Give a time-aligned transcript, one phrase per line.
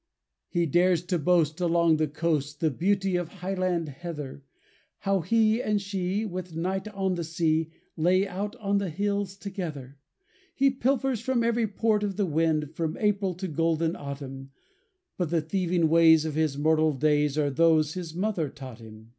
[0.49, 4.41] He dares to boast, along the coast, The beauty of Highland Heather,
[5.01, 9.99] How he and she, with night on the sea, Lay out on the hills together.
[10.55, 14.49] He pilfers from every port of the wind, From April to golden autumn;
[15.17, 19.09] But the thieving ways of his mortal days Are those his mother taught him.